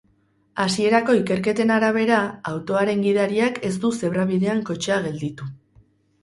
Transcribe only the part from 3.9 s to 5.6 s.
zebra-bidean kotxea gelditu.